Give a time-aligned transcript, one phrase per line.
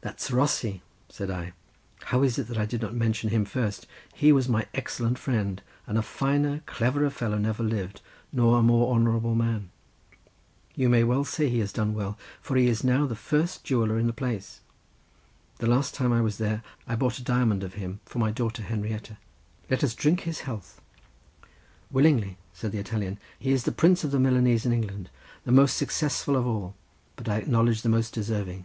[0.00, 0.80] "That's Rossi,"
[1.10, 1.52] said I,
[2.04, 3.86] "how is it that I did not mention him first?
[4.14, 8.00] He is my excellent friend, and a finer cleverer fellow never lived,
[8.32, 9.68] nor a more honourable man.
[10.76, 13.98] You may well say he has done well, for he is now the first jeweller
[13.98, 14.62] in the place.
[15.58, 18.62] The last time I was there I bought a diamond of him for my daughter
[18.62, 19.18] Henrietta.
[19.68, 20.80] Let us drink his health!"
[21.90, 23.18] "Willingly!" said the Italian.
[23.38, 26.74] "He is the prince of the Milanese of England—the most successful of all,
[27.14, 28.64] but I acknowledge the most deserving.